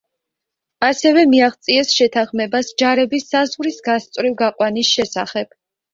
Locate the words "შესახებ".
4.99-5.55